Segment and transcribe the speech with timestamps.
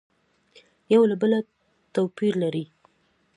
[0.93, 1.39] یو له بله
[1.93, 2.65] تو پیر لري